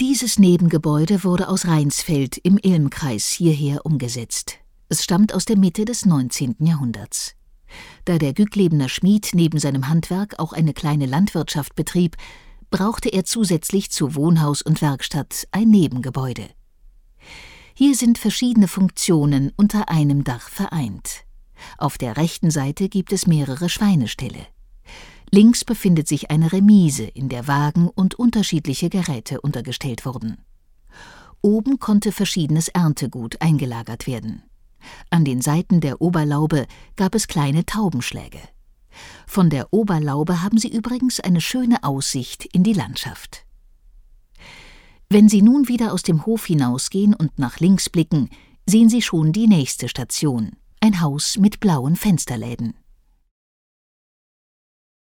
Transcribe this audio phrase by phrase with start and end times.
[0.00, 4.58] Dieses Nebengebäude wurde aus Rheinsfeld im Ilmkreis hierher umgesetzt.
[4.88, 6.56] Es stammt aus der Mitte des 19.
[6.60, 7.34] Jahrhunderts.
[8.04, 12.16] Da der Gücklebener Schmied neben seinem Handwerk auch eine kleine Landwirtschaft betrieb,
[12.70, 16.48] brauchte er zusätzlich zu Wohnhaus und Werkstatt ein Nebengebäude.
[17.74, 21.24] Hier sind verschiedene Funktionen unter einem Dach vereint.
[21.78, 24.46] Auf der rechten Seite gibt es mehrere Schweineställe.
[25.34, 30.36] Links befindet sich eine Remise, in der Wagen und unterschiedliche Geräte untergestellt wurden.
[31.40, 34.42] Oben konnte verschiedenes Erntegut eingelagert werden.
[35.08, 36.66] An den Seiten der Oberlaube
[36.96, 38.40] gab es kleine Taubenschläge.
[39.26, 43.46] Von der Oberlaube haben Sie übrigens eine schöne Aussicht in die Landschaft.
[45.08, 48.28] Wenn Sie nun wieder aus dem Hof hinausgehen und nach links blicken,
[48.66, 52.74] sehen Sie schon die nächste Station, ein Haus mit blauen Fensterläden.